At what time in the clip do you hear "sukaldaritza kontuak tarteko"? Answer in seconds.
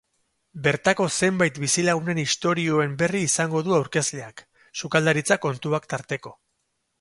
4.83-6.35